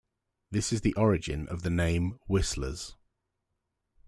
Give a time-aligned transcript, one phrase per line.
[0.49, 2.95] This is the origin of the name "whistlers".